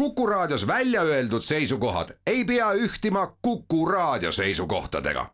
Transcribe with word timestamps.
Kuku 0.00 0.26
Raadios 0.26 0.66
välja 0.66 1.02
öeldud 1.02 1.42
seisukohad 1.42 2.08
ei 2.26 2.44
pea 2.44 2.72
ühtima 2.72 3.36
Kuku 3.42 3.86
Raadio 3.86 4.32
seisukohtadega. 4.32 5.26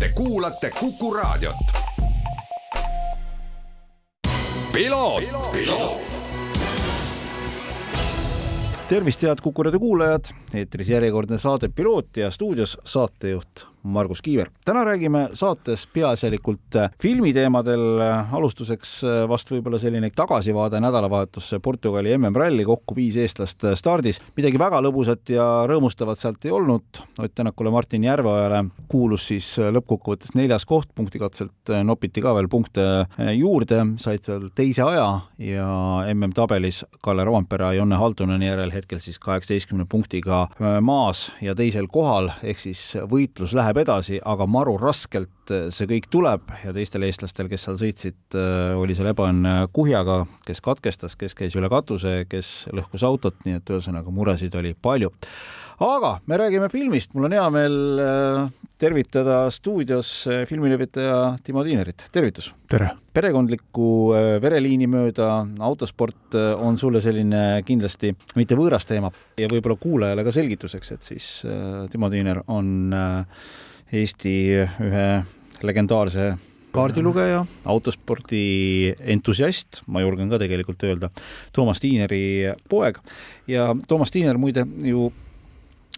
Te 0.00 0.10
kuulate 0.14 0.70
Kuku 0.70 1.14
Raadiot. 1.14 1.56
tervist, 8.88 9.22
head 9.22 9.38
Kuku 9.42 9.62
raadio 9.62 9.80
kuulajad, 9.80 10.24
eetris 10.54 10.88
järjekordne 10.88 11.38
saade 11.38 11.68
Piloot 11.68 12.16
ja 12.16 12.30
stuudios 12.30 12.78
saatejuht 12.84 13.66
Margus 13.86 14.22
Kiiver. 14.22 14.50
täna 14.64 14.84
räägime 14.84 15.28
saates 15.32 15.86
peaasjalikult 15.86 16.76
äh, 16.76 16.90
filmiteemadel, 17.02 18.00
alustuseks 18.32 18.94
äh, 19.04 19.28
vast 19.28 19.50
võib-olla 19.50 19.78
selline 19.78 20.10
tagasivaade 20.10 20.80
nädalavahetusse 20.82 21.60
Portugali 21.62 22.16
MM-ralli, 22.18 22.64
kokku 22.66 22.96
viis 22.96 23.16
eestlast 23.16 23.64
äh, 23.64 23.76
stardis. 23.78 24.20
midagi 24.36 24.58
väga 24.58 24.80
lõbusat 24.82 25.30
ja 25.30 25.46
rõõmustavat 25.70 26.18
sealt 26.20 26.44
ei 26.44 26.54
olnud, 26.54 27.02
Ott 27.22 27.34
Tänakule, 27.36 27.70
Martin 27.70 28.04
Järveojale 28.04 28.64
kuulus 28.88 29.28
siis 29.28 29.46
lõppkokkuvõttes 29.58 30.34
neljas 30.34 30.64
koht, 30.64 30.90
punktikatselt 30.94 31.72
nopiti 31.84 32.22
ka 32.24 32.34
veel 32.34 32.48
punkte 32.48 33.06
juurde, 33.36 33.82
said 34.00 34.24
seal 34.26 34.48
teise 34.56 34.82
aja 34.86 35.06
ja 35.38 35.68
MM-tabelis 36.14 36.82
Kalle 37.04 37.24
Roompere 37.24 37.70
ja 37.70 37.80
Jonne 37.80 37.98
Halduneni 38.00 38.48
järel 38.48 38.72
hetkel 38.74 39.00
siis 39.04 39.18
kaheksateistkümne 39.22 39.86
punktiga 39.88 40.46
maas 40.80 41.26
ja 41.44 41.54
teisel 41.54 41.90
kohal, 41.92 42.30
ehk 42.42 42.62
siis 42.62 42.82
võitlus 43.10 43.54
läheb 43.56 43.75
läheb 43.76 43.84
edasi, 43.84 44.20
aga 44.24 44.46
maru 44.48 44.76
raskelt 44.80 45.52
äh, 45.52 45.68
see 45.74 45.88
kõik 45.90 46.08
tuleb 46.10 46.48
ja 46.64 46.72
teistel 46.72 47.04
eestlastel, 47.04 47.48
kes 47.50 47.66
seal 47.66 47.76
sõitsid, 47.80 48.18
äh, 48.34 48.72
oli 48.78 48.96
seal 48.96 49.10
ebaõnne 49.12 49.68
kuhjaga, 49.72 50.24
kes 50.46 50.62
katkestas, 50.64 51.16
kes 51.16 51.36
käis 51.36 51.56
üle 51.56 51.68
katuse, 51.68 52.24
kes 52.28 52.68
lõhkus 52.72 53.04
autot, 53.04 53.36
nii 53.44 53.60
et 53.60 53.72
ühesõnaga 53.74 54.12
muresid 54.12 54.54
oli 54.56 54.74
palju. 54.74 55.12
aga 55.78 56.20
me 56.26 56.36
räägime 56.36 56.70
filmist, 56.72 57.12
mul 57.12 57.28
on 57.28 57.36
hea 57.36 57.50
meel 57.52 58.00
äh, 58.00 58.48
tervitada 58.78 59.50
stuudios 59.50 60.28
filmilevitaja 60.48 61.36
Timo 61.44 61.64
Tiinerit, 61.64 62.08
tervitus! 62.12 62.54
tere! 62.68 62.94
perekondliku 63.12 64.12
vereliini 64.40 64.86
mööda 64.88 65.46
autosport 65.64 66.34
on 66.36 66.76
sulle 66.76 67.00
selline 67.00 67.62
kindlasti 67.64 68.10
mitte 68.36 68.56
võõras 68.56 68.84
teema 68.84 69.08
ja 69.40 69.48
võib-olla 69.48 69.76
kuulajale 69.80 70.24
ka 70.24 70.34
selgituseks, 70.36 70.92
et 70.92 71.08
siis 71.12 71.30
Timo 71.92 72.12
Tiiner 72.12 72.42
on 72.52 72.92
Eesti 73.92 74.34
ühe 74.64 75.06
legendaarse 75.66 76.34
kaardilugeja, 76.76 77.44
autospordi 77.72 78.92
entusiast, 79.14 79.82
ma 79.88 80.02
julgen 80.04 80.28
ka 80.32 80.40
tegelikult 80.42 80.82
öelda, 80.84 81.10
Toomas 81.56 81.80
Tiineri 81.80 82.52
poeg 82.68 82.98
ja 83.48 83.70
Toomas 83.88 84.12
Tiiner 84.12 84.36
muide 84.40 84.66
ju 84.84 85.08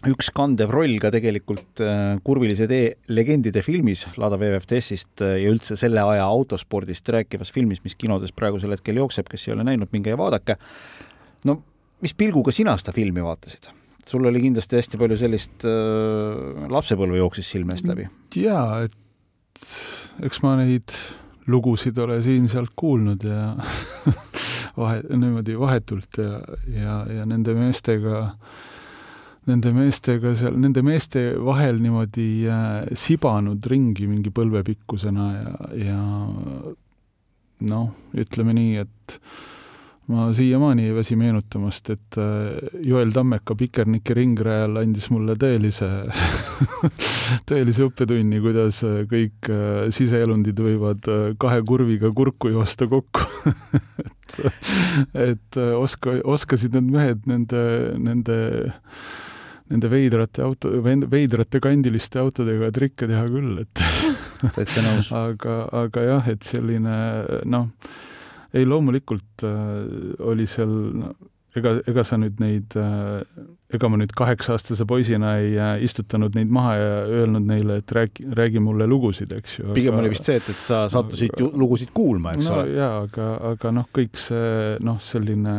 üks 0.07 0.29
kandev 0.31 0.71
roll 0.71 0.95
ka 1.03 1.11
tegelikult 1.11 1.81
äh, 1.83 2.19
Kurvilise 2.23 2.69
tee 2.71 2.93
legendide 3.11 3.63
filmis 3.65 4.05
Lada 4.21 4.37
WWF-testist 4.39 5.25
äh, 5.25 5.35
ja 5.43 5.51
üldse 5.51 5.75
selle 5.79 6.05
aja 6.13 6.23
autospordist 6.29 7.11
rääkivas 7.11 7.51
filmis, 7.51 7.83
mis 7.83 7.97
kinodes 7.99 8.31
praegusel 8.35 8.77
hetkel 8.77 9.01
jookseb, 9.01 9.27
kes 9.27 9.49
ei 9.49 9.57
ole 9.57 9.67
näinud, 9.67 9.91
minge 9.91 10.13
ja 10.13 10.19
vaadake. 10.19 10.55
no 11.49 11.59
mis 11.99 12.15
pilguga 12.15 12.55
sina 12.55 12.77
seda 12.79 12.95
filmi 12.95 13.25
vaatasid? 13.25 13.73
Sul 14.09 14.25
oli 14.25 14.41
kindlasti 14.41 14.79
hästi 14.79 14.99
palju 14.99 15.17
sellist 15.21 15.65
äh, 15.69 16.65
lapsepõlve 16.71 17.19
jooksis 17.21 17.51
silme 17.55 17.75
eest 17.75 17.87
läbi. 17.89 18.07
jaa, 18.39 18.85
et 18.87 19.67
eks 20.25 20.41
ma 20.43 20.55
neid 20.59 20.93
lugusid 21.49 21.97
ole 22.01 22.19
siin-sealt 22.23 22.73
kuulnud 22.77 23.23
ja 23.25 23.53
vahe, 24.79 25.01
niimoodi 25.09 25.57
vahetult 25.59 26.19
ja, 26.21 26.41
ja, 26.73 26.97
ja 27.19 27.25
nende 27.29 27.55
meestega, 27.57 28.25
nende 29.49 29.73
meestega 29.75 30.33
seal, 30.39 30.57
nende 30.61 30.83
meeste 30.85 31.31
vahel 31.45 31.81
niimoodi 31.83 32.29
äh, 32.49 32.89
sibanud 32.97 33.65
ringi 33.71 34.09
mingi 34.09 34.33
põlvepikkusena 34.33 35.29
ja, 35.35 35.55
ja 35.85 36.01
noh, 37.69 37.87
ütleme 38.17 38.55
nii, 38.55 38.85
et 38.85 39.19
ma 40.09 40.29
siiamaani 40.33 40.87
ei 40.89 40.93
väsi 40.95 41.15
meenutamast, 41.19 41.89
et 41.93 42.17
äh, 42.17 42.81
Joel 42.81 43.11
Tammeka 43.13 43.55
Pikerniki 43.55 44.15
ringrajal 44.17 44.81
andis 44.81 45.09
mulle 45.13 45.35
tõelise 45.39 45.89
tõelise 47.49 47.85
õppetunni, 47.85 48.41
kuidas 48.41 48.81
äh, 48.87 49.03
kõik 49.09 49.51
äh, 49.53 49.87
siseelundid 49.93 50.59
võivad 50.65 51.09
kahe 51.41 51.61
kurviga 51.67 52.09
kurku 52.15 52.53
joosta 52.55 52.89
kokku 52.89 53.25
et, 54.07 54.37
et 55.29 55.61
oska, 55.77 56.17
oskasid 56.25 56.77
need 56.77 56.93
mehed 56.97 57.29
nende, 57.29 57.63
nende 58.01 58.39
nende 59.69 59.89
veidrate 59.91 60.41
auto, 60.41 60.71
veidrate 60.81 61.59
kandiliste 61.61 62.17
autodega 62.17 62.71
trikke 62.73 63.05
teha 63.05 63.25
küll, 63.29 63.59
et 63.61 63.83
täitsa 64.55 64.81
nõus. 64.81 65.11
aga, 65.27 65.59
aga 65.83 66.05
jah, 66.07 66.29
et 66.33 66.47
selline 66.47 66.95
noh, 67.45 67.67
ei, 68.53 68.65
loomulikult 68.65 69.43
äh, 69.45 70.23
oli 70.25 70.47
seal 70.49 70.71
no, 70.99 71.13
ega, 71.57 71.75
ega 71.89 72.05
sa 72.07 72.19
nüüd 72.21 72.39
neid 72.41 72.75
äh,, 72.79 73.21
ega 73.73 73.89
ma 73.91 73.99
nüüd 74.01 74.13
kaheksa-aastase 74.17 74.87
poisina 74.89 75.35
ei 75.41 75.53
äh, 75.57 75.75
istutanud 75.85 76.37
neid 76.37 76.51
maha 76.53 76.73
ja 76.77 76.95
öelnud 77.19 77.45
neile, 77.49 77.79
et 77.83 77.93
räägi, 77.95 78.25
räägi 78.37 78.63
mulle 78.63 78.87
lugusid, 78.89 79.33
eks 79.37 79.59
ju. 79.59 79.69
pigem 79.77 79.95
aga, 79.97 80.03
oli 80.03 80.13
vist 80.15 80.29
see, 80.29 80.39
et, 80.41 80.49
et 80.49 80.63
sa 80.63 80.83
sattusid 80.91 81.35
aga, 81.37 81.51
lugusid 81.61 81.93
kuulma, 81.95 82.33
eks 82.37 82.49
no, 82.49 82.57
ole. 82.57 82.73
jaa, 82.77 82.91
aga, 83.05 83.29
aga 83.53 83.75
noh, 83.79 83.89
kõik 83.95 84.19
see 84.19 84.77
noh, 84.85 85.01
selline 85.03 85.57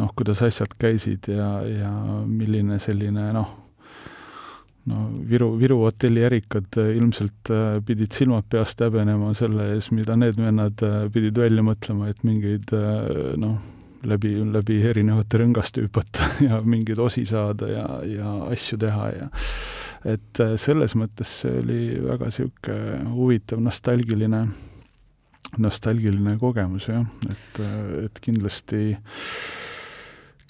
noh, 0.00 0.14
kuidas 0.16 0.42
asjad 0.46 0.72
käisid 0.80 1.28
ja, 1.32 1.50
ja 1.68 1.92
milline 2.26 2.80
selline 2.82 3.28
noh, 3.36 3.52
no 4.90 5.04
Viru, 5.28 5.54
Viru 5.60 5.78
hotelli 5.84 6.24
ärikad 6.26 6.78
äh, 6.80 6.92
ilmselt 6.98 7.50
äh, 7.50 7.78
pidid 7.86 8.12
silmad 8.16 8.48
peast 8.50 8.80
häbenema 8.84 9.32
selle 9.36 9.70
ees, 9.74 9.90
mida 9.96 10.16
need 10.20 10.36
vennad 10.40 10.84
äh, 10.84 10.98
pidid 11.12 11.38
välja 11.40 11.64
mõtlema, 11.64 12.10
et 12.12 12.20
mingeid 12.26 12.74
noh, 13.40 13.56
läbi, 14.04 14.34
läbi 14.52 14.80
erinevate 14.90 15.40
rõngaste 15.40 15.86
hüpata 15.86 16.28
ja 16.48 16.60
mingeid 16.64 17.00
osi 17.00 17.24
saada 17.28 17.70
ja, 17.70 17.86
ja 18.08 18.36
asju 18.50 18.80
teha 18.84 19.08
ja 19.14 19.30
et 20.04 20.40
selles 20.60 20.92
mõttes 21.00 21.30
see 21.40 21.60
oli 21.62 21.80
väga 22.04 22.28
niisugune 22.28 23.14
huvitav 23.14 23.62
nostalgiline, 23.64 24.42
nostalgiline 25.64 26.36
kogemus 26.42 26.90
jah, 26.90 27.06
et, 27.32 27.60
et 28.02 28.20
kindlasti, 28.20 28.98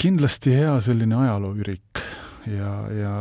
kindlasti 0.02 0.56
hea 0.58 0.74
selline 0.82 1.22
ajalooürik 1.22 2.02
ja, 2.46 2.72
ja 2.92 3.12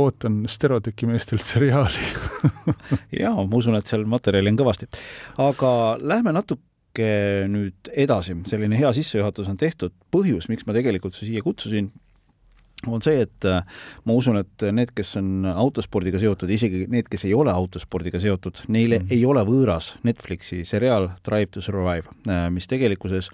ootan 0.00 0.44
Stereoteki 0.48 1.08
meestelt 1.10 1.44
seriaali 1.44 2.04
jaa, 3.22 3.34
ma 3.36 3.58
usun, 3.58 3.76
et 3.78 3.90
seal 3.90 4.06
materjali 4.08 4.52
on 4.52 4.60
kõvasti. 4.60 4.88
aga 5.42 5.72
lähme 6.00 6.34
natuke 6.36 7.10
nüüd 7.50 7.92
edasi, 7.92 8.36
selline 8.48 8.78
hea 8.78 8.92
sissejuhatus 8.94 9.50
on 9.50 9.60
tehtud, 9.60 9.94
põhjus, 10.14 10.48
miks 10.48 10.66
ma 10.68 10.76
tegelikult 10.76 11.16
su 11.16 11.26
siia 11.26 11.42
kutsusin, 11.44 11.90
on 12.90 13.02
see, 13.04 13.22
et 13.24 13.46
äh, 13.48 13.62
ma 14.04 14.16
usun, 14.16 14.38
et 14.40 14.64
need, 14.74 14.92
kes 14.96 15.14
on 15.20 15.48
autospordiga 15.48 16.20
seotud, 16.20 16.50
isegi 16.52 16.84
need, 16.92 17.08
kes 17.10 17.26
ei 17.28 17.34
ole 17.36 17.52
autospordiga 17.54 18.20
seotud, 18.22 18.64
neile 18.68 19.00
mm. 19.00 19.14
ei 19.14 19.24
ole 19.28 19.44
võõras 19.48 19.94
Netflixi 20.06 20.62
seriaal 20.68 21.10
Drive 21.26 21.54
to 21.54 21.64
Survive, 21.64 22.12
äh, 22.28 22.46
mis 22.54 22.68
tegelikkuses 22.70 23.30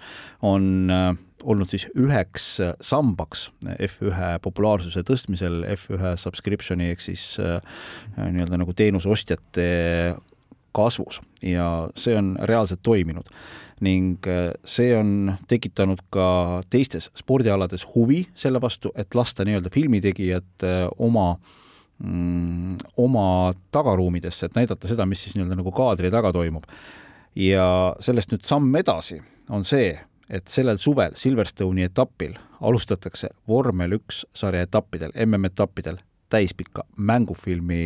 on 0.47 0.91
äh, 0.93 1.11
olnud 1.43 1.69
siis 1.71 1.87
üheks 1.97 2.45
sambaks 2.85 3.47
F1 3.87 4.41
populaarsuse 4.43 5.03
tõstmisel, 5.07 5.63
F1 5.75 6.17
subscription'i 6.21 6.91
ehk 6.93 7.03
siis 7.03 7.25
nii-öelda 7.39 8.59
nagu 8.61 8.75
teenuseostjate 8.77 9.67
kasvus 10.75 11.19
ja 11.43 11.65
see 11.99 12.15
on 12.17 12.35
reaalselt 12.47 12.81
toiminud 12.83 13.27
ning 13.81 14.27
äh, 14.29 14.51
see 14.65 14.93
on 14.95 15.33
tekitanud 15.49 16.03
ka 16.13 16.61
teistes 16.71 17.09
spordialades 17.17 17.85
huvi 17.95 18.23
selle 18.37 18.61
vastu, 18.61 18.91
et 18.95 19.15
lasta 19.17 19.45
nii-öelda 19.47 19.71
filmitegijad 19.73 20.65
äh, 20.67 20.85
oma 21.01 21.33
mm, 21.97 22.77
oma 23.01 23.25
tagaruumidesse, 23.73 24.47
et 24.47 24.59
näidata 24.59 24.89
seda, 24.91 25.07
mis 25.09 25.23
siis 25.25 25.35
nii-öelda 25.35 25.57
nagu 25.59 25.73
kaadri 25.75 26.13
taga 26.13 26.33
toimub. 26.35 26.69
ja 27.35 27.95
sellest 28.03 28.33
nüüd 28.33 28.45
samm 28.45 28.75
edasi 28.75 29.21
on 29.49 29.65
see, 29.65 29.95
et 30.29 30.47
sellel 30.47 30.77
suvel 30.77 31.15
Silverstone'i 31.15 31.87
etapil 31.89 32.37
alustatakse 32.61 33.31
vormel 33.47 33.97
üks 33.97 34.25
sarja 34.37 34.61
etappidel, 34.67 35.13
MM-etappidel 35.25 35.99
täispikka 36.31 36.85
mängufilmi 36.95 37.81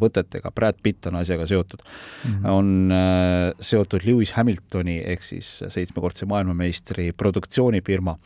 võtetega, 0.00 0.52
Brad 0.54 0.80
Pitt 0.82 1.08
on 1.08 1.16
asjaga 1.22 1.46
seotud. 1.48 1.80
Mm, 1.80 2.34
-hmm. 2.34 2.50
on 2.50 2.92
äh, 2.92 3.54
seotud 3.60 4.04
Lewis 4.04 4.32
Hamiltoni 4.36 4.98
ehk 5.04 5.24
siis 5.24 5.48
seitsmekordse 5.68 6.26
maailmameistri 6.26 7.12
produktsioonifirma 7.12 8.18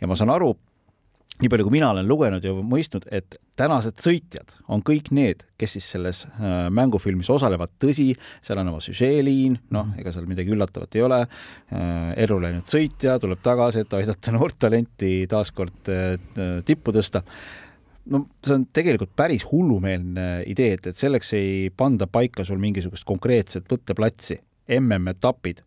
ja 0.00 0.06
ma 0.08 0.16
saan 0.16 0.30
aru, 0.30 0.54
nii 1.40 1.48
palju, 1.48 1.66
kui 1.66 1.74
mina 1.78 1.88
olen 1.94 2.08
lugenud 2.08 2.44
ja 2.44 2.52
mõistnud, 2.52 3.06
et 3.14 3.38
tänased 3.58 3.96
sõitjad 4.02 4.52
on 4.72 4.82
kõik 4.84 5.08
need, 5.16 5.44
kes 5.60 5.76
siis 5.76 5.86
selles 5.94 6.22
äh, 6.26 6.66
mängufilmis 6.74 7.30
osalevad, 7.32 7.72
tõsi, 7.80 8.10
seal 8.44 8.60
on 8.60 8.72
oma 8.72 8.82
süžeeliin, 8.84 9.56
noh, 9.72 9.88
mhm. 9.88 10.02
ega 10.02 10.12
seal 10.14 10.28
midagi 10.28 10.52
üllatavat 10.54 10.98
ei 10.98 11.06
ole 11.06 11.22
äh,, 11.24 12.12
ellu 12.20 12.40
läinud 12.44 12.68
sõitja 12.68 13.16
tuleb 13.22 13.40
tagasi, 13.44 13.84
et 13.84 13.98
aidata 14.00 14.34
noort 14.36 14.60
talenti 14.60 15.14
taaskord 15.30 15.90
äh, 15.92 16.14
tippu 16.66 16.94
tõsta 16.96 17.24
no 18.10 18.24
see 18.44 18.56
on 18.56 18.66
tegelikult 18.74 19.14
päris 19.16 19.46
hullumeelne 19.48 20.26
idee, 20.50 20.74
et, 20.76 20.90
et 20.90 20.98
selleks 20.98 21.34
ei 21.38 21.70
panda 21.76 22.08
paika 22.10 22.44
sul 22.48 22.60
mingisugust 22.62 23.06
konkreetset 23.08 23.68
võtteplatsi. 23.70 24.40
MM-etapid 24.70 25.64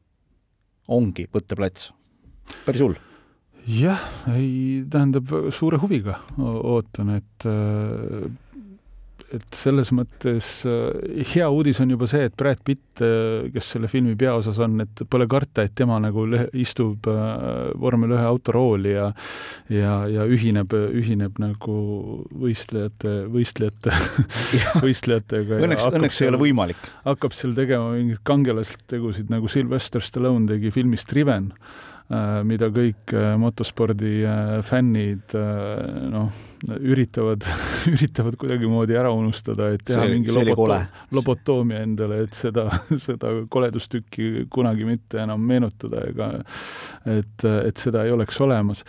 ongi 0.94 1.28
võtteplats. 1.32 1.92
päris 2.66 2.84
hull 2.84 3.13
jah, 3.68 4.08
ei, 4.34 4.84
tähendab, 4.92 5.30
suure 5.56 5.80
huviga 5.82 6.20
ootan, 6.38 7.16
et 7.18 7.48
et 9.34 9.58
selles 9.58 9.90
mõttes 9.96 10.48
äh, 10.70 11.24
hea 11.34 11.48
uudis 11.50 11.80
on 11.82 11.94
juba 11.94 12.08
see, 12.10 12.28
et 12.28 12.36
Brad 12.38 12.62
Pitt, 12.66 13.02
äh, 13.02 13.48
kes 13.54 13.72
selle 13.76 13.90
filmi 13.90 14.14
peaosas 14.20 14.60
on, 14.62 14.84
et 14.84 15.04
pole 15.10 15.26
karta, 15.30 15.66
et 15.66 15.74
tema 15.78 15.98
nagu 16.02 16.26
istub 16.60 17.08
äh, 17.10 17.72
vormel 17.82 18.14
ühe 18.14 18.26
autorooli 18.30 18.94
ja 18.94 19.08
ja, 19.74 19.96
ja 20.12 20.28
ühineb, 20.30 20.74
ühineb 20.74 21.40
nagu 21.42 21.78
võistlejate, 22.44 23.16
võistlejate 23.34 23.96
võistlejatega. 24.86 25.64
Õnneks, 25.64 25.90
õnneks 25.90 26.22
see 26.22 26.28
ei 26.28 26.34
ole 26.34 26.44
võimalik. 26.44 26.92
hakkab 27.08 27.34
seal 27.38 27.58
tegema 27.58 27.96
mingeid 27.96 28.22
kangelastegusid, 28.28 29.34
nagu 29.34 29.50
Sylvester 29.50 30.04
Stallone 30.06 30.46
tegi 30.52 30.74
filmis 30.74 31.10
Driven 31.10 31.52
Äh, 31.54 31.93
mida 32.44 32.68
kõik 32.74 33.14
äh, 33.16 33.34
motospordi 33.40 34.12
äh, 34.28 34.58
fännid 34.66 35.34
noh, 35.34 36.42
üritavad, 36.76 37.46
üritavad 37.94 38.36
kuidagimoodi 38.42 38.98
ära 39.00 39.14
unustada, 39.16 39.72
et 39.74 39.86
teha 39.88 40.04
see, 40.04 40.18
mingi 40.18 40.36
loboto 40.36 40.80
lobotoomia 41.16 41.84
endale, 41.86 42.24
et 42.28 42.36
seda, 42.38 42.68
seda 43.08 43.34
koledustükki 43.54 44.48
kunagi 44.54 44.88
mitte 44.88 45.24
enam 45.24 45.44
meenutada 45.48 46.04
ega 46.10 46.30
et, 47.10 47.46
et 47.46 47.82
seda 47.82 48.04
ei 48.06 48.14
oleks 48.14 48.40
olemas. 48.44 48.84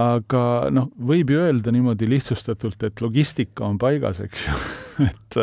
aga 0.00 0.70
noh, 0.74 0.88
võib 0.98 1.30
ju 1.30 1.44
öelda 1.44 1.72
niimoodi 1.74 2.08
lihtsustatult, 2.10 2.82
et 2.88 3.04
logistika 3.04 3.68
on 3.68 3.78
paigas, 3.78 4.24
eks 4.24 4.48
ju. 4.48 4.56
Et 5.04 5.36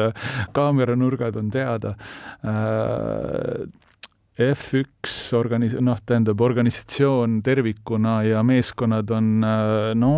kaameranurgad 0.56 1.36
on 1.36 1.50
teada. 1.52 1.90
Äh, 2.48 3.66
F1 4.40 5.36
organis-, 5.36 5.74
noh, 5.84 5.98
tähendab, 6.08 6.40
organisatsioon 6.42 7.42
tervikuna 7.44 8.22
ja 8.24 8.40
meeskonnad 8.48 9.12
on 9.12 9.44
äh, 9.44 9.92
no 10.00 10.12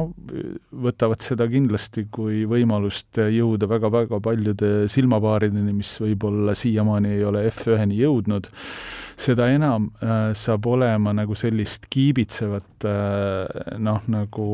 võtavad 0.85 1.25
seda 1.25 1.47
kindlasti 1.49 2.05
kui 2.13 2.43
võimalust 2.49 3.17
jõuda 3.17 3.69
väga-väga 3.71 4.21
paljude 4.21 4.71
silmapaarideni, 4.93 5.73
mis 5.73 5.95
võib-olla 6.03 6.53
siiamaani 6.57 7.15
ei 7.17 7.25
ole 7.25 7.47
F1-ni 7.49 7.97
jõudnud. 8.03 8.51
seda 9.17 9.49
enam 9.49 9.89
äh, 9.97 10.31
saab 10.37 10.65
olema 10.69 11.13
nagu 11.13 11.33
sellist 11.35 11.89
kiibitsevat 11.89 12.85
äh, 12.85 13.77
noh, 13.81 14.09
nagu 14.13 14.49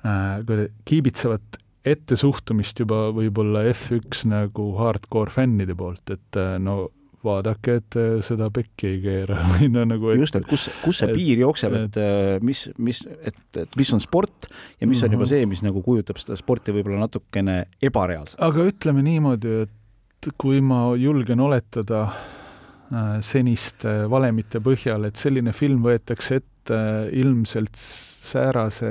kiibitsevat 0.00 1.58
ettesuhtumist 1.84 2.78
juba 2.80 3.10
võib-olla 3.12 3.66
F1 3.70 4.24
nagu 4.32 4.72
hardcore 4.78 5.30
fännide 5.30 5.76
poolt, 5.76 6.10
et 6.10 6.38
no 6.58 6.86
vaadake, 7.24 7.76
et 7.80 7.96
äh, 8.00 8.12
seda 8.24 8.48
pekki 8.54 8.94
ei 8.94 9.00
keera 9.02 9.42
või 9.52 9.68
no 9.72 9.84
nagu 9.88 10.12
et, 10.12 10.20
just, 10.22 10.36
et 10.38 10.46
kus, 10.48 10.68
kus 10.84 11.02
see 11.02 11.12
piir 11.12 11.42
jookseb, 11.42 11.76
et 11.82 11.98
äh, 12.00 12.36
mis, 12.44 12.64
mis, 12.80 13.02
et, 13.20 13.40
et 13.60 13.76
mis 13.78 13.92
on 13.96 14.02
sport 14.02 14.48
ja 14.80 14.88
mis 14.88 15.02
on 15.04 15.12
juba 15.12 15.26
mhm. 15.26 15.32
see, 15.32 15.50
mis 15.50 15.64
nagu 15.66 15.82
kujutab 15.84 16.20
seda 16.22 16.38
sporti 16.40 16.74
võib-olla 16.76 17.04
natukene 17.04 17.62
ebareaalselt. 17.84 18.40
aga 18.46 18.66
ütleme 18.72 19.04
niimoodi, 19.06 19.56
et 19.66 20.32
kui 20.40 20.60
ma 20.64 20.82
julgen 21.00 21.44
oletada 21.44 22.06
äh, 22.08 23.20
seniste 23.24 24.04
valemite 24.12 24.62
põhjal, 24.64 25.08
et 25.08 25.20
selline 25.20 25.54
film 25.56 25.84
võetakse 25.84 26.40
ette 26.40 26.82
ilmselt 27.16 27.76
säärase 27.76 28.90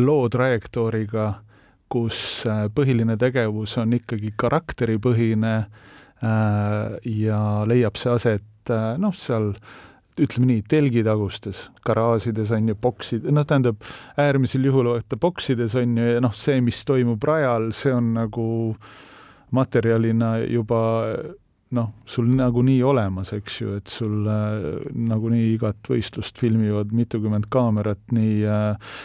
loo 0.00 0.28
trajektooriga, 0.32 1.32
kus 1.92 2.46
põhiline 2.72 3.18
tegevus 3.20 3.74
on 3.80 3.92
ikkagi 3.98 4.30
karakteripõhine 4.40 5.56
Äh, 5.60 5.91
ja 6.22 7.40
leiab 7.66 7.98
see 7.98 8.12
aset 8.12 8.70
äh, 8.70 8.92
noh, 9.00 9.14
seal 9.18 9.52
ütleme 10.20 10.50
nii, 10.50 10.62
telgitagustes 10.68 11.64
garaažides 11.86 12.52
on 12.52 12.68
ju 12.68 12.76
boksid, 12.76 13.26
noh, 13.32 13.46
tähendab 13.48 13.80
äärmisel 14.20 14.66
juhul 14.68 14.90
vaata 14.92 15.16
boksides 15.16 15.74
on 15.80 15.96
ju 15.98 16.10
ja 16.14 16.20
noh, 16.22 16.34
see, 16.36 16.60
mis 16.64 16.82
toimub 16.88 17.24
rajal, 17.24 17.70
see 17.76 17.94
on 17.96 18.12
nagu 18.18 18.46
materjalina 19.56 20.36
juba 20.44 20.82
noh, 21.72 21.90
sul 22.06 22.28
nagunii 22.36 22.82
olemas, 22.84 23.32
eks 23.32 23.58
ju, 23.62 23.76
et 23.80 23.90
sul 23.90 24.28
äh, 24.28 24.86
nagunii 24.92 25.54
igat 25.54 25.90
võistlust 25.90 26.38
filmivad 26.40 26.92
mitukümmend 26.94 27.48
kaamerat, 27.52 28.04
nii 28.12 28.42
äh, 28.44 28.96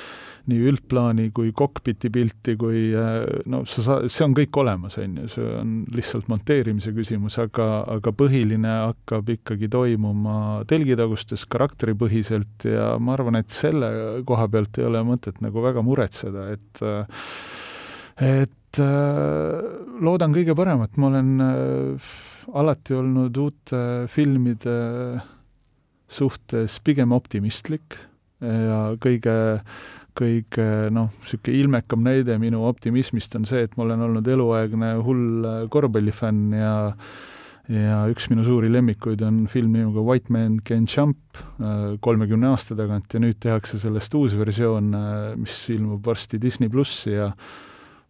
nii 0.48 0.70
üldplaani 0.72 1.28
kui 1.36 1.52
kokpiti 1.56 2.10
pilti 2.14 2.56
kui 2.60 2.88
äh, 2.96 3.26
no 3.52 3.64
sa 3.68 3.84
saa-, 3.86 4.12
see 4.12 4.26
on 4.26 4.36
kõik 4.38 4.60
olemas, 4.62 4.98
on 5.02 5.18
ju, 5.22 5.28
see 5.34 5.50
on 5.60 5.74
lihtsalt 5.94 6.30
monteerimise 6.32 6.94
küsimus, 6.96 7.38
aga, 7.44 7.68
aga 7.98 8.14
põhiline 8.16 8.74
hakkab 8.88 9.34
ikkagi 9.36 9.70
toimuma 9.74 10.64
telgitagustes 10.70 11.46
karakteripõhiselt 11.52 12.68
ja 12.70 12.94
ma 13.00 13.18
arvan, 13.18 13.40
et 13.42 13.52
selle 13.54 13.92
koha 14.28 14.48
pealt 14.52 14.80
ei 14.80 14.88
ole 14.88 15.04
mõtet 15.08 15.42
nagu 15.44 15.64
väga 15.64 15.84
muretseda, 15.86 16.50
et 16.56 16.84
et 18.18 18.82
äh, 18.82 19.62
loodan 20.02 20.34
kõige 20.36 20.56
paremat, 20.58 20.98
ma 20.98 21.12
olen 21.12 21.34
äh, 21.44 22.12
alati 22.58 22.96
olnud 22.96 23.38
uute 23.44 23.82
filmide 24.12 24.78
suhtes 26.08 26.80
pigem 26.88 27.12
optimistlik 27.12 27.98
ja 28.40 28.94
kõige 29.02 29.34
kõige 30.18 30.68
noh, 30.94 31.10
niisugune 31.22 31.62
ilmekam 31.62 32.04
näide 32.06 32.38
minu 32.42 32.64
optimismist 32.68 33.36
on 33.38 33.48
see, 33.50 33.66
et 33.68 33.78
ma 33.78 33.86
olen 33.86 34.06
olnud 34.10 34.28
eluaegne 34.34 34.94
hull 35.06 35.48
äh, 35.48 35.64
korvpallifänn 35.74 36.56
ja 36.58 36.76
ja 37.68 38.06
üks 38.08 38.30
minu 38.32 38.46
suuri 38.46 38.70
lemmikuid 38.72 39.20
on 39.28 39.42
film 39.52 39.74
nimega 39.76 40.00
White 40.08 40.32
Man 40.32 40.62
Can 40.64 40.86
Jump 40.88 41.40
äh, 41.60 41.98
kolmekümne 42.04 42.54
aasta 42.54 42.78
tagant 42.80 43.12
ja 43.12 43.20
nüüd 43.20 43.42
tehakse 43.44 43.80
sellest 43.82 44.14
uus 44.16 44.38
versioon, 44.40 44.94
mis 45.42 45.58
ilmub 45.76 46.06
varsti 46.08 46.40
Disney 46.42 46.72
plussi 46.72 47.12
ja 47.18 47.34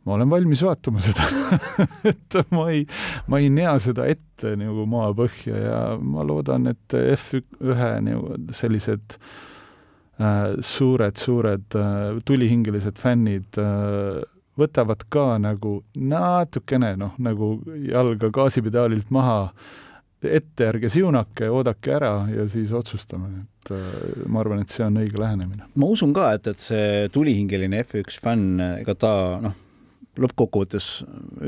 ma 0.05 0.15
olen 0.15 0.29
valmis 0.29 0.61
vaatama 0.63 1.01
seda 1.03 1.25
et 2.11 2.39
ma 2.53 2.69
ei, 2.69 2.85
ma 3.27 3.41
ei 3.41 3.49
näe 3.51 3.73
seda 3.83 4.05
ette 4.07 4.53
nagu 4.61 4.85
maapõhja 4.87 5.65
ja 5.65 5.81
ma 5.97 6.23
loodan, 6.27 6.69
et 6.69 6.97
F1 7.17 8.05
nagu 8.05 8.37
sellised 8.55 9.17
äh, 9.17 9.31
suured-suured 10.17 11.75
äh, 11.75 11.81
äh, 11.81 12.21
tulihingelised 12.25 12.97
fännid 12.97 13.57
äh, 13.61 14.23
võtavad 14.57 15.03
ka 15.13 15.35
nagu 15.41 15.81
natukene 15.93 16.95
noh, 16.97 17.13
nagu 17.21 17.57
jalga 17.85 18.31
gaasipedaalilt 18.33 19.11
maha, 19.13 19.51
ette 20.25 20.65
ärge 20.65 20.89
siunake, 20.89 21.51
oodake 21.53 21.93
ära 21.93 22.15
ja 22.33 22.47
siis 22.49 22.71
otsustame, 22.73 23.43
et 23.43 24.25
ma 24.25 24.41
arvan, 24.41 24.63
et 24.63 24.73
see 24.73 24.81
on 24.87 24.97
õige 24.97 25.21
lähenemine. 25.21 25.69
ma 25.77 25.91
usun 25.93 26.15
ka, 26.17 26.31
et, 26.33 26.49
et 26.49 26.65
see 26.65 27.05
tulihingeline 27.13 27.83
F1 27.85 28.17
fänn, 28.23 28.57
ega 28.79 28.97
ta 28.97 29.13
noh, 29.43 29.53
lõppkokkuvõttes 30.21 30.87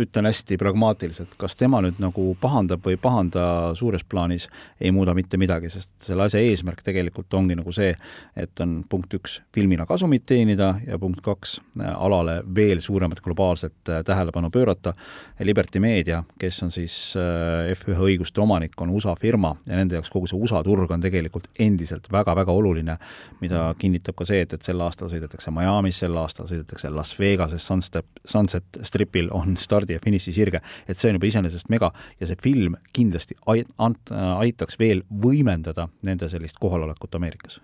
ütlen 0.03 0.29
hästi 0.29 0.57
pragmaatiliselt, 0.61 1.35
kas 1.39 1.55
tema 1.59 1.81
nüüd 1.83 1.99
nagu 2.01 2.31
pahandab 2.41 2.83
või 2.85 2.95
ei 2.95 3.01
pahanda 3.01 3.43
suures 3.77 4.03
plaanis, 4.03 4.47
ei 4.81 4.91
muuda 4.95 5.13
mitte 5.17 5.37
midagi, 5.41 5.71
sest 5.73 5.91
selle 6.05 6.27
asja 6.27 6.41
eesmärk 6.43 6.83
tegelikult 6.85 7.33
ongi 7.33 7.57
nagu 7.59 7.73
see, 7.75 7.93
et 8.37 8.63
on 8.63 8.79
punkt 8.89 9.13
üks, 9.17 9.39
filmina 9.55 9.85
kasumit 9.89 10.25
teenida 10.29 10.73
ja 10.87 10.99
punkt 10.99 11.21
kaks, 11.25 11.57
alale 11.95 12.39
veel 12.55 12.81
suuremat 12.83 13.21
globaalset 13.25 13.89
äh, 13.89 14.03
tähelepanu 14.05 14.49
pöörata. 14.49 14.93
Liberty 15.39 15.79
Media, 15.79 16.23
kes 16.39 16.63
on 16.63 16.71
siis 16.71 17.13
äh, 17.17 17.71
F1 17.73 17.99
õiguste 18.09 18.41
omanik, 18.41 18.75
on 18.81 18.89
USA 18.89 19.15
firma 19.15 19.55
ja 19.67 19.77
nende 19.77 19.97
jaoks 19.97 20.11
kogu 20.13 20.27
see 20.29 20.39
USA 20.39 20.63
turg 20.63 20.91
on 20.91 21.01
tegelikult 21.01 21.49
endiselt 21.59 22.09
väga-väga 22.11 22.51
oluline, 22.51 22.97
mida 23.41 23.69
kinnitab 23.79 24.17
ka 24.19 24.27
see, 24.27 24.43
et, 24.45 24.53
et 24.53 24.65
sel 24.65 24.81
aastal 24.83 25.11
sõidetakse 25.11 25.53
Miami's, 25.53 26.01
sel 26.03 26.17
aastal 26.19 26.49
sõidetakse 26.49 26.91
Las 26.93 27.15
Vegases, 27.19 27.65
Sunset, 27.65 28.05
Sunset 28.25 28.58
et 28.59 28.81
stripil 28.87 29.31
on 29.35 29.57
stardi 29.59 29.95
ja 29.97 30.03
finišisirge, 30.03 30.61
et 30.87 30.97
see 30.97 31.11
on 31.11 31.19
juba 31.19 31.29
iseenesest 31.31 31.71
mega 31.73 31.91
ja 32.19 32.29
see 32.29 32.39
film 32.43 32.77
kindlasti 32.95 33.37
ait-, 33.51 33.71
ant-, 33.81 34.13
aitaks 34.13 34.79
veel 34.79 35.03
võimendada 35.09 35.89
nende 36.07 36.29
sellist 36.31 36.59
kohalolekut 36.61 37.19
Ameerikas 37.19 37.59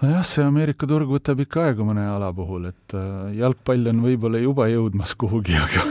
nojah, 0.00 0.22
see 0.24 0.44
Ameerika 0.44 0.86
turg 0.88 1.10
võtab 1.10 1.40
ikka 1.44 1.66
aega 1.68 1.84
mõne 1.84 2.06
ala 2.08 2.30
puhul, 2.34 2.70
et 2.70 2.94
äh, 2.96 3.32
jalgpall 3.36 3.90
on 3.92 4.00
võib-olla 4.04 4.40
juba 4.40 4.66
jõudmas 4.70 5.12
kuhugi, 5.20 5.56
aga 5.64 5.84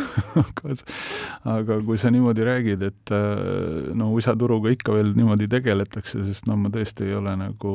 aga, 1.53 1.77
kui 1.85 1.99
sa 2.01 2.11
niimoodi 2.13 2.45
räägid, 2.47 2.85
et 2.89 3.13
äh, 3.13 3.91
no 3.97 4.09
USA-turuga 4.15 4.73
ikka 4.73 4.95
veel 4.97 5.13
niimoodi 5.17 5.49
tegeletakse, 5.51 6.23
sest 6.25 6.49
no 6.49 6.57
ma 6.59 6.71
tõesti 6.73 7.05
ei 7.05 7.17
ole 7.19 7.35
nagu 7.39 7.73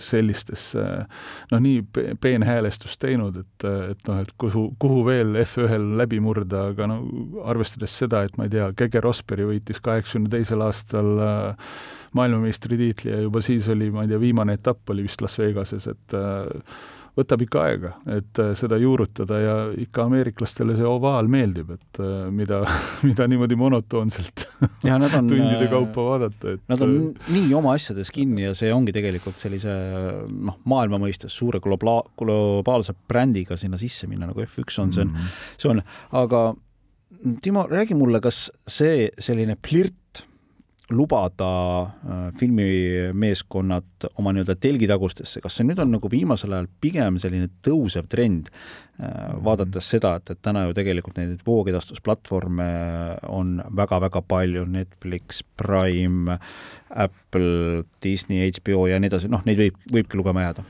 sellistesse 0.00 0.84
noh, 1.52 1.62
nii 1.62 2.16
peenhäälestust 2.20 3.00
teinud, 3.00 3.40
et, 3.40 3.68
et 3.94 4.10
noh, 4.10 4.20
et 4.20 4.34
kuhu, 4.40 4.66
kuhu 4.80 5.04
veel 5.08 5.40
F1-l 5.44 5.96
läbi 6.00 6.20
murda, 6.24 6.68
aga 6.74 6.90
no 6.90 7.00
arvestades 7.48 7.96
seda, 8.02 8.26
et 8.26 8.36
ma 8.36 8.48
ei 8.48 8.52
tea, 8.52 8.68
Gege 8.76 9.00
Rosperi 9.04 9.48
võitis 9.48 9.80
kaheksakümne 9.84 10.32
teisel 10.32 10.68
aastal 10.68 11.24
äh, 11.24 11.72
maailmameistritiitli 12.16 13.10
ja 13.10 13.20
juba 13.20 13.42
siis 13.44 13.68
oli, 13.68 13.90
ma 13.94 14.04
ei 14.04 14.10
tea, 14.10 14.20
viimane 14.20 14.56
etapp 14.58 14.90
oli 14.90 15.04
vist 15.06 15.22
Las 15.22 15.29
Vegases, 15.38 15.86
et 15.90 16.16
äh, 16.16 16.72
võtab 17.18 17.42
ikka 17.44 17.62
aega, 17.66 17.90
et 18.18 18.40
äh, 18.40 18.52
seda 18.58 18.78
juurutada 18.80 19.38
ja 19.40 19.54
ikka 19.82 20.06
ameeriklastele 20.06 20.76
see 20.78 20.86
ovaal 20.86 21.28
meeldib, 21.30 21.72
et 21.74 22.00
äh, 22.02 22.28
mida, 22.34 22.62
mida 23.08 23.26
niimoodi 23.30 23.58
monotoonselt 23.60 24.46
ja 24.86 24.96
on, 24.96 25.06
tundide 25.32 25.68
kaupa 25.72 26.06
vaadata, 26.06 26.54
et 26.54 26.64
Nad 26.70 26.84
on 26.86 26.96
nii 27.34 27.52
oma 27.58 27.74
asjades 27.78 28.12
kinni 28.14 28.46
ja 28.46 28.54
see 28.56 28.72
ongi 28.74 28.94
tegelikult 28.96 29.38
sellise 29.40 29.74
noh, 30.30 30.60
maailma 30.70 31.00
mõistes 31.02 31.34
suure 31.34 31.62
globa-, 31.64 32.02
globaalse 32.20 32.94
brändiga 33.08 33.58
sinna 33.60 33.80
sisse 33.80 34.10
minna, 34.10 34.30
nagu 34.30 34.44
F1 34.46 34.82
on, 34.82 34.92
see 34.94 35.04
on 35.04 35.12
mm, 35.12 35.14
-hmm. 35.14 35.38
see 35.58 35.72
on, 35.74 35.84
aga 36.24 36.50
Timo, 37.42 37.66
räägi 37.68 37.92
mulle, 37.94 38.16
kas 38.24 38.46
see 38.70 39.10
selline 39.20 39.56
flirt 39.66 40.22
lubada 40.90 41.82
äh, 41.82 42.20
filmimeeskonnad 42.38 44.08
oma 44.18 44.32
nii-öelda 44.34 44.56
telgitagustesse, 44.60 45.42
kas 45.42 45.58
see 45.58 45.66
nüüd 45.68 45.80
on 45.82 45.92
nagu 45.94 46.10
viimasel 46.10 46.54
ajal 46.56 46.68
pigem 46.82 47.18
selline 47.22 47.50
tõusev 47.66 48.08
trend, 48.10 48.50
äh, 48.98 49.30
vaadates 49.44 49.90
seda, 49.94 50.16
et, 50.18 50.34
et 50.34 50.42
täna 50.42 50.66
ju 50.66 50.76
tegelikult 50.76 51.20
neid 51.20 51.44
voogedastusplatvorme 51.46 52.68
on 53.30 53.58
väga-väga 53.76 54.24
palju, 54.26 54.66
Netflix, 54.70 55.44
Prime, 55.60 56.38
Apple, 56.90 57.84
Disney, 58.02 58.50
HBO 58.58 58.88
ja 58.90 59.00
nii 59.00 59.12
edasi, 59.12 59.30
noh, 59.32 59.46
neid 59.46 59.62
võib, 59.62 59.80
võibki 59.98 60.20
lugema 60.20 60.48
jääda. 60.48 60.66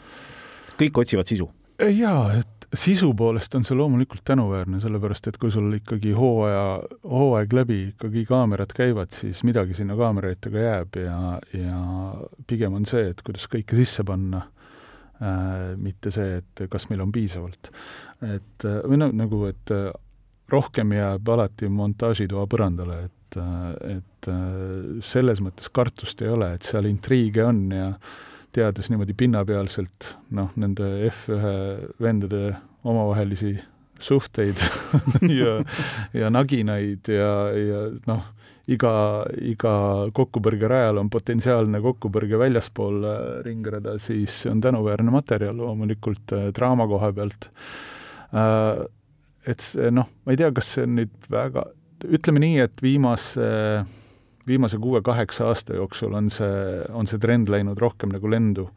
kõik 0.81 1.05
otsivad 1.05 1.29
sisu. 1.29 1.51
jaa, 1.81 2.41
et 2.41 2.60
sisu 2.75 3.15
poolest 3.19 3.55
on 3.55 3.65
see 3.67 3.77
loomulikult 3.77 4.23
tänuväärne, 4.25 4.81
sellepärast 4.83 5.27
et 5.31 5.39
kui 5.43 5.51
sul 5.51 5.73
ikkagi 5.81 6.13
hooaja, 6.15 6.65
hooaeg 7.11 7.55
läbi 7.57 7.79
ikkagi 7.89 8.25
kaamerad 8.29 8.75
käivad, 8.77 9.11
siis 9.17 9.43
midagi 9.47 9.75
sinna 9.79 9.97
kaamera 9.99 10.31
ette 10.31 10.53
ka 10.53 10.63
jääb 10.63 11.01
ja, 11.03 11.19
ja 11.57 11.81
pigem 12.47 12.79
on 12.79 12.87
see, 12.87 13.09
et 13.11 13.23
kuidas 13.27 13.49
kõike 13.51 13.79
sisse 13.79 14.05
panna 14.07 14.45
äh,, 15.19 15.75
mitte 15.83 16.15
see, 16.15 16.39
et 16.43 16.65
kas 16.71 16.87
meil 16.93 17.03
on 17.03 17.13
piisavalt. 17.15 17.73
et 18.23 18.69
äh, 18.69 18.81
või 18.87 19.03
noh, 19.03 19.15
nagu, 19.19 19.45
et 19.51 19.75
äh, 19.75 19.91
rohkem 20.51 20.95
jääb 20.95 21.29
alati 21.35 21.71
montaažitoa 21.71 22.47
põrandale, 22.51 23.05
et, 23.11 23.39
äh, 23.41 23.97
et 23.97 24.31
selles 25.07 25.41
mõttes 25.41 25.71
kartust 25.73 26.23
ei 26.23 26.31
ole, 26.31 26.55
et 26.55 26.67
seal 26.67 26.87
intriige 26.87 27.43
on 27.47 27.63
ja 27.73 27.95
teades 28.53 28.91
niimoodi 28.91 29.15
pinnapealselt 29.17 30.15
noh, 30.37 30.51
nende 30.61 30.87
F1 31.11 31.95
vendade 32.03 32.57
omavahelisi 32.85 33.55
suhteid 34.01 34.57
ja, 35.41 35.57
ja 36.17 36.31
naginaid 36.33 37.09
ja, 37.13 37.33
ja 37.55 37.83
noh, 38.09 38.25
iga, 38.71 38.93
iga 39.45 39.75
kokkupõrge 40.17 40.71
rajal 40.71 41.03
on 41.03 41.11
potentsiaalne 41.13 41.83
kokkupõrge 41.85 42.41
väljaspool 42.41 43.05
äh, 43.05 43.21
ringrada, 43.47 43.99
siis 44.03 44.43
see 44.43 44.53
on 44.53 44.63
tänuväärne 44.65 45.13
materjal 45.15 45.59
loomulikult 45.61 46.37
äh, 46.37 46.49
draama 46.57 46.89
koha 46.91 47.13
pealt 47.17 47.51
äh,. 48.33 48.87
et 49.49 49.65
see 49.65 49.93
noh, 49.95 50.09
ma 50.25 50.35
ei 50.35 50.41
tea, 50.41 50.51
kas 50.57 50.75
see 50.75 50.87
on 50.89 50.97
nüüd 51.01 51.31
väga, 51.33 51.67
ütleme 52.09 52.43
nii, 52.43 52.61
et 52.65 52.85
viimase 52.85 53.51
äh, 53.81 53.99
viimase 54.51 54.81
kuue-kaheksa 54.83 55.49
aasta 55.51 55.79
jooksul 55.79 56.15
on 56.19 56.31
see, 56.35 56.83
on 56.93 57.09
see 57.11 57.21
trend 57.23 57.51
läinud 57.53 57.79
rohkem 57.79 58.13
nagu 58.15 58.31
lendu. 58.31 58.69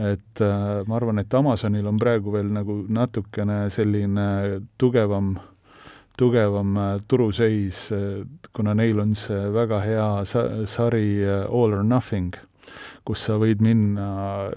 et 0.00 0.40
äh, 0.40 0.80
ma 0.86 0.96
arvan, 0.96 1.18
et 1.20 1.34
Amazonil 1.34 1.86
on 1.86 1.98
praegu 2.00 2.32
veel 2.32 2.48
nagu 2.54 2.78
natukene 2.88 3.66
selline 3.70 4.60
tugevam, 4.80 5.34
tugevam 6.16 6.76
äh, 6.76 6.92
turuseis, 7.08 7.90
kuna 8.56 8.74
neil 8.74 9.02
on 9.02 9.12
see 9.18 9.50
väga 9.52 9.82
hea 9.84 10.06
sa-, 10.24 10.64
sari 10.64 11.20
äh, 11.20 11.44
All 11.44 11.76
or 11.76 11.84
Nothing, 11.84 12.32
kus 13.04 13.26
sa 13.28 13.36
võid 13.40 13.60
minna, 13.64 14.08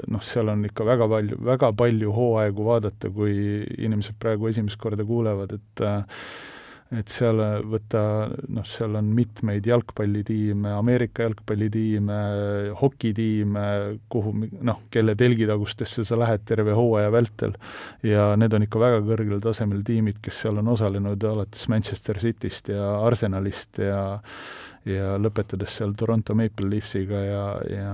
noh, 0.07 0.23
seal 0.23 0.53
on 0.53 0.63
ikka 0.69 0.87
väga 0.87 1.09
palju, 1.11 1.41
väga 1.43 1.73
palju 1.75 2.15
hooaegu 2.15 2.69
vaadata, 2.69 3.11
kui 3.11 3.35
inimesed 3.77 4.15
praegu 4.21 4.47
esimest 4.51 4.79
korda 4.79 5.03
kuulevad, 5.07 5.57
et 5.59 5.83
äh, 5.83 6.23
et 6.97 7.11
seal 7.11 7.39
võtta, 7.69 8.01
noh, 8.53 8.65
seal 8.67 8.97
on 8.99 9.09
mitmeid 9.15 9.65
jalgpallitiime, 9.67 10.73
Ameerika 10.77 11.27
jalgpallitiime, 11.27 12.19
hokitiime, 12.79 13.65
kuhu 14.13 14.33
noh, 14.65 14.83
kelle 14.93 15.15
telgitagustesse 15.19 16.05
sa 16.07 16.19
lähed 16.19 16.45
terve 16.49 16.75
hooaja 16.77 17.11
vältel. 17.13 17.57
Ja 18.05 18.31
need 18.39 18.53
on 18.53 18.67
ikka 18.67 18.81
väga 18.81 19.01
kõrgel 19.07 19.41
tasemel 19.43 19.83
tiimid, 19.87 20.21
kes 20.23 20.43
seal 20.43 20.61
on 20.61 20.73
osalenud 20.75 21.23
alates 21.29 21.67
Manchester 21.71 22.19
Cityst 22.21 22.73
ja 22.73 22.93
Arsenalist 23.07 23.81
ja 23.81 24.03
ja 24.89 25.13
lõpetades 25.21 25.77
seal 25.77 25.93
Toronto 25.97 26.35
Maple 26.35 26.67
Leafsiga 26.71 27.21
ja, 27.23 27.43
ja 27.71 27.93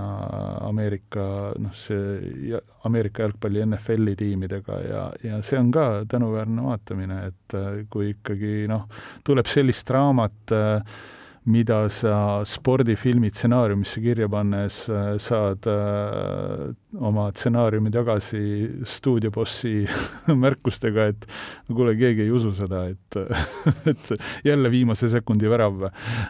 Ameerika 0.66 1.24
noh, 1.62 1.74
see 1.76 2.58
Ameerika 2.88 3.24
jalgpalli 3.26 3.62
NFL-i 3.66 4.16
tiimidega 4.18 4.80
ja, 4.86 5.04
ja 5.22 5.40
see 5.46 5.60
on 5.60 5.70
ka 5.74 5.86
tänuväärne 6.10 6.64
vaatamine, 6.66 7.22
et 7.30 7.56
äh, 7.58 7.70
kui 7.90 8.14
ikkagi 8.16 8.66
noh, 8.70 8.88
tuleb 9.26 9.50
sellist 9.50 9.86
draamat 9.90 10.56
äh, 10.56 11.00
mida 11.48 11.88
sa 11.88 12.42
spordifilmi 12.44 13.30
stsenaariumisse 13.32 14.00
kirja 14.04 14.28
pannes 14.28 14.82
äh, 14.92 15.14
saad 15.22 15.64
äh, 15.70 16.66
oma 17.00 17.30
stsenaariumi 17.32 17.90
tagasi 17.94 18.42
stuudiobossi 18.84 19.72
märkustega, 20.44 21.06
et 21.14 21.24
kuule, 21.66 21.94
keegi 21.96 22.26
ei 22.26 22.34
usu 22.34 22.52
seda, 22.58 22.82
et, 22.92 23.16
et 23.92 24.12
jälle 24.44 24.70
viimase 24.70 25.08
sekundi 25.08 25.48
värav. 25.48 25.86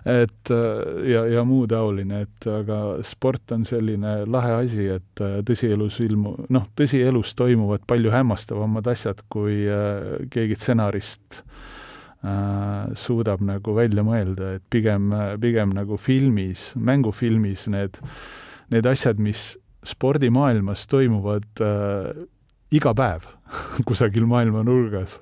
et 0.06 0.52
ja, 1.10 1.24
ja 1.26 1.44
muu 1.44 1.66
taoline, 1.66 2.22
et 2.28 2.46
aga 2.46 2.80
sport 3.06 3.56
on 3.56 3.64
selline 3.66 4.20
lahe 4.30 4.54
asi, 4.60 4.86
et 4.94 5.24
tõsielus 5.48 5.98
ilmu-, 6.06 6.36
noh, 6.54 6.70
tõsielus 6.78 7.34
toimuvad 7.38 7.82
palju 7.88 8.14
hämmastavamad 8.14 8.86
asjad, 8.94 9.24
kui 9.32 9.64
keegi 10.30 10.58
stsenarist 10.60 11.40
äh, 11.40 11.68
suudab 13.00 13.40
nagu 13.40 13.72
välja 13.72 14.02
mõelda, 14.04 14.54
et 14.58 14.64
pigem, 14.68 15.06
pigem 15.40 15.70
nagu 15.72 15.96
filmis, 15.96 16.66
mängufilmis 16.76 17.64
need, 17.72 17.96
need 18.68 18.88
asjad, 18.90 19.16
mis 19.22 19.54
spordimaailmas 19.86 20.86
toimuvad 20.90 21.62
äh, 21.64 22.10
iga 22.76 22.92
päev 22.96 23.24
kusagil 23.88 24.26
maailma 24.30 24.64
nurgas 24.66 25.18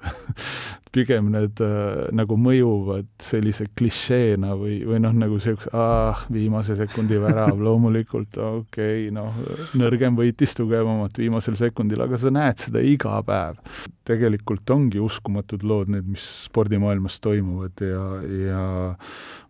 pigem 0.92 1.30
need 1.32 1.60
äh, 1.64 2.08
nagu 2.16 2.36
mõjuvad 2.40 3.08
sellise 3.22 3.68
klišeena 3.78 4.54
või, 4.58 4.80
või 4.88 5.00
noh, 5.02 5.14
nagu 5.16 5.38
niisuguse 5.38 5.70
ah, 5.76 6.24
viimase 6.32 6.76
sekundi 6.78 7.18
värav, 7.20 7.58
loomulikult 7.60 8.38
okei 8.40 9.08
okay,, 9.08 9.12
noh, 9.14 9.36
nõrgem 9.78 10.16
võitis 10.18 10.56
tugevamat 10.58 11.20
viimasel 11.20 11.58
sekundil, 11.60 12.02
aga 12.04 12.20
sa 12.20 12.32
näed 12.34 12.64
seda 12.64 12.82
iga 12.84 13.18
päev. 13.26 13.60
tegelikult 14.08 14.70
ongi 14.72 15.00
uskumatud 15.04 15.64
lood 15.68 15.90
need, 15.92 16.06
mis 16.08 16.24
spordimaailmas 16.46 17.18
toimuvad 17.20 17.82
ja, 17.84 18.04
ja 18.24 18.62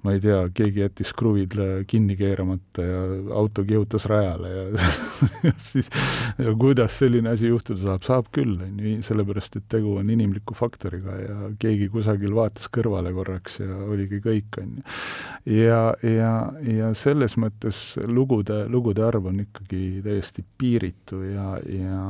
ma 0.02 0.14
ei 0.14 0.22
tea, 0.22 0.40
keegi 0.54 0.82
jättis 0.82 1.12
kruvid 1.14 1.54
kinni 1.86 2.16
keeramata 2.18 2.82
ja 2.82 3.04
auto 3.38 3.64
kihutas 3.66 4.06
rajale 4.10 4.50
ja, 4.50 4.64
ja 4.74 5.54
siis 5.70 5.90
ja 6.38 6.54
kuidas 6.58 6.98
selline 6.98 7.36
asi 7.36 7.52
juhtuda 7.52 7.84
saab, 7.84 8.06
saab 8.06 8.32
küll, 8.34 8.58
on 8.68 8.82
ju, 8.82 8.94
sellepärast 9.06 9.58
et 9.60 9.66
tegu 9.72 9.96
on 10.00 10.10
inimliku 10.12 10.56
faktoriga 10.58 11.16
ja 11.22 11.50
keegi 11.60 11.88
kusagil 11.92 12.34
vaatas 12.36 12.70
kõrvale 12.72 13.12
korraks 13.16 13.60
ja 13.62 13.80
oligi 13.88 14.20
kõik, 14.24 14.60
on 14.62 14.76
ju. 14.78 14.98
ja, 15.58 15.80
ja, 16.04 16.34
ja 16.78 16.92
selles 16.98 17.38
mõttes 17.40 17.82
lugude, 18.06 18.64
lugude 18.70 19.04
arv 19.08 19.30
on 19.32 19.42
ikkagi 19.46 20.02
täiesti 20.04 20.44
piiritu 20.58 21.24
ja, 21.32 21.56
ja 21.64 22.04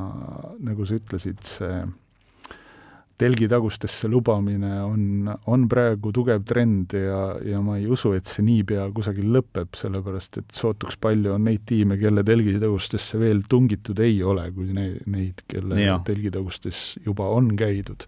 nagu 0.64 0.86
sa 0.88 0.98
ütlesid, 1.00 1.42
see 1.46 1.80
telgitagustesse 3.18 4.08
lubamine 4.10 4.72
on, 4.84 5.30
on 5.50 5.66
praegu 5.70 6.12
tugev 6.14 6.44
trend 6.46 6.94
ja, 6.94 7.22
ja 7.44 7.62
ma 7.64 7.78
ei 7.78 7.88
usu, 7.90 8.12
et 8.18 8.30
see 8.30 8.44
niipea 8.46 8.86
kusagil 8.94 9.32
lõpeb, 9.34 9.74
sellepärast 9.78 10.40
et 10.42 10.54
sootuks 10.54 11.00
palju 11.02 11.34
on 11.34 11.48
neid 11.48 11.66
tiime, 11.68 11.98
kelle 12.00 12.24
telgitagustesse 12.26 13.18
veel 13.20 13.42
tungitud 13.50 13.98
ei 14.04 14.22
ole, 14.22 14.46
kui 14.54 14.70
neid, 14.76 15.02
neid, 15.10 15.42
kelle 15.50 15.80
ja. 15.82 15.98
telgitagustes 16.06 16.98
juba 17.06 17.28
on 17.34 17.52
käidud 17.58 18.06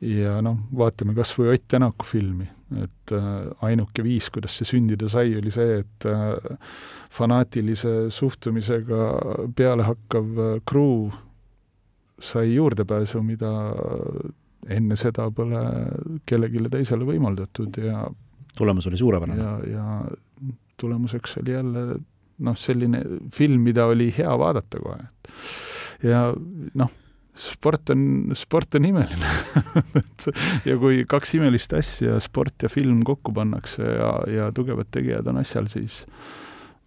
ja 0.00 0.38
noh, 0.44 0.56
vaatame 0.76 1.14
kas 1.16 1.32
või 1.38 1.52
Ott 1.54 1.66
Tänaku 1.70 2.06
filmi, 2.08 2.46
et 2.80 3.12
äh, 3.14 3.26
ainuke 3.66 4.04
viis, 4.04 4.30
kuidas 4.32 4.56
see 4.56 4.68
sündida 4.68 5.10
sai, 5.12 5.34
oli 5.38 5.52
see, 5.54 5.80
et 5.82 6.06
äh, 6.08 6.56
fanaatilise 7.12 7.94
suhtumisega 8.14 9.10
pealehakkav 9.56 10.40
äh, 10.46 10.54
crew 10.68 11.10
sai 12.20 12.54
juurdepääsu, 12.54 13.22
mida 13.24 13.50
enne 14.68 14.96
seda 15.00 15.30
pole 15.34 15.62
kellelegi 16.28 16.68
teisele 16.70 17.06
võimaldatud 17.08 17.80
ja 17.82 18.04
tulemus 18.56 18.86
oli 18.90 19.00
suurepärane. 19.00 19.42
ja, 19.42 19.52
ja 19.70 19.84
tulemuseks 20.80 21.38
oli 21.42 21.52
jälle 21.52 21.84
noh, 22.38 22.56
selline 22.56 23.02
film, 23.32 23.60
mida 23.64 23.86
oli 23.86 24.10
hea 24.16 24.32
vaadata 24.38 24.80
kohe. 24.82 24.98
ja 26.02 26.30
noh, 26.74 26.92
sport 27.36 27.90
on, 27.94 28.32
sport 28.36 28.74
on 28.74 28.84
imeline 28.84 29.34
ja 30.68 30.76
kui 30.80 31.04
kaks 31.08 31.34
imelist 31.38 31.72
asja, 31.76 32.20
sport 32.20 32.66
ja 32.66 32.72
film 32.72 33.02
kokku 33.06 33.32
pannakse 33.36 33.84
ja, 33.84 34.14
ja 34.28 34.52
tugevad 34.52 34.92
tegijad 34.92 35.28
on 35.32 35.40
asjal, 35.40 35.68
siis 35.72 36.02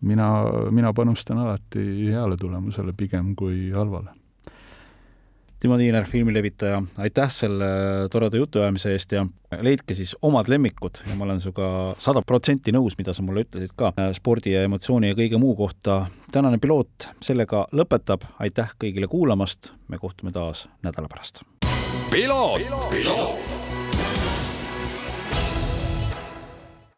mina, 0.01 0.29
mina 0.71 0.93
panustan 0.93 1.41
alati 1.41 2.11
heale 2.11 2.37
tulemusele 2.37 2.93
pigem 2.97 3.33
kui 3.39 3.71
halvale 3.73 4.13
Timo 5.63 5.77
Tiiner, 5.77 6.03
filmilevitaja, 6.03 6.81
aitäh 6.97 7.29
selle 7.31 7.65
toreda 8.11 8.35
jutuajamise 8.35 8.91
eest 8.91 9.13
ja 9.15 9.21
leidke 9.63 9.95
siis 9.95 10.11
omad 10.21 10.49
lemmikud 10.51 10.99
ja 11.07 11.15
ma 11.15 11.23
olen 11.23 11.39
sinuga 11.39 11.69
sada 12.03 12.19
protsenti 12.19 12.73
nõus, 12.75 12.97
mida 12.99 13.15
sa 13.15 13.23
mulle 13.23 13.45
ütlesid 13.45 13.71
ka 13.79 13.93
spordi 14.17 14.57
ja 14.57 14.65
emotsiooni 14.67 15.13
ja 15.13 15.15
kõige 15.15 15.39
muu 15.39 15.55
kohta. 15.55 16.09
tänane 16.35 16.59
piloot 16.59 17.07
sellega 17.23 17.63
lõpetab, 17.71 18.27
aitäh 18.43 18.75
kõigile 18.75 19.07
kuulamast, 19.07 19.71
me 19.87 20.03
kohtume 20.03 20.35
taas 20.35 20.67
nädala 20.83 21.07
pärast. 21.07 21.45
piloot, 22.11 22.67
piloot.. 22.91 23.92